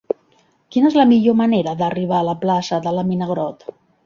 [0.75, 3.71] Quina és la millor manera d'arribar a la plaça de la Mina Grott?